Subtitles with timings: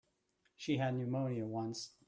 [0.57, 1.91] She had pneumonia once.